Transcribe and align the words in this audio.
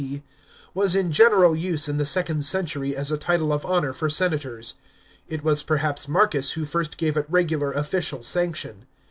C.) 0.01 0.23
* 0.47 0.73
was 0.73 0.95
in 0.95 1.11
general 1.11 1.55
use 1.55 1.87
in 1.87 1.97
the 1.97 2.07
second 2.07 2.43
century 2.43 2.95
as 2.97 3.11
a 3.11 3.19
title 3.19 3.53
of 3.53 3.63
honour 3.63 3.93
for 3.93 4.09
senators. 4.09 4.73
It 5.27 5.43
was 5.43 5.61
perhaps 5.61 6.07
Marcus 6.07 6.53
who 6.53 6.65
first 6.65 6.97
gave 6.97 7.17
it 7.17 7.27
regular 7.29 7.71
official 7.71 8.23
sanction. 8.23 8.87